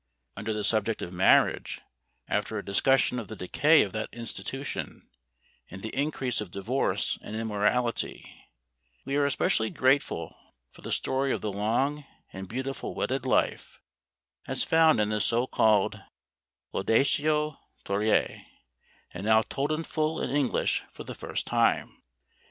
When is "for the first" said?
20.91-21.45